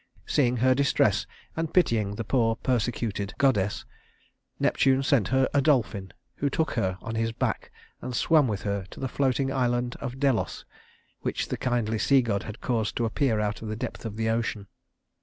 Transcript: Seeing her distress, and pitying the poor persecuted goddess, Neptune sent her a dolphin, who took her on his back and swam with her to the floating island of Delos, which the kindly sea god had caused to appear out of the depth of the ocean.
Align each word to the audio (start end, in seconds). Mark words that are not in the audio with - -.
Seeing 0.25 0.57
her 0.57 0.73
distress, 0.73 1.27
and 1.55 1.71
pitying 1.71 2.15
the 2.15 2.23
poor 2.23 2.55
persecuted 2.55 3.35
goddess, 3.37 3.85
Neptune 4.59 5.03
sent 5.03 5.27
her 5.27 5.47
a 5.53 5.61
dolphin, 5.61 6.11
who 6.37 6.49
took 6.49 6.71
her 6.71 6.97
on 7.03 7.13
his 7.13 7.31
back 7.31 7.69
and 8.01 8.15
swam 8.15 8.47
with 8.47 8.63
her 8.63 8.85
to 8.89 8.99
the 8.99 9.07
floating 9.07 9.53
island 9.53 9.95
of 9.99 10.19
Delos, 10.19 10.65
which 11.19 11.49
the 11.49 11.55
kindly 11.55 11.99
sea 11.99 12.23
god 12.23 12.41
had 12.41 12.61
caused 12.61 12.95
to 12.95 13.05
appear 13.05 13.39
out 13.39 13.61
of 13.61 13.67
the 13.67 13.75
depth 13.75 14.03
of 14.03 14.15
the 14.15 14.27
ocean. 14.27 14.65